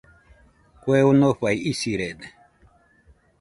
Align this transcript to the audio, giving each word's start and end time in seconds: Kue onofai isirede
Kue 0.85 0.99
onofai 1.09 1.53
isirede 1.73 2.27